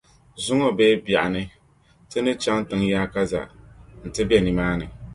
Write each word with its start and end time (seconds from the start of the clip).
Zuŋɔ 0.43 0.67
bee 0.77 0.93
biɛɣuni 1.05 1.43
ti 2.09 2.17
ni 2.25 2.31
chaŋ 2.41 2.59
tiŋ’ 2.67 2.81
yaakaza 2.91 3.41
nti 4.07 4.21
be 4.29 4.37
nimaani. 4.45 4.85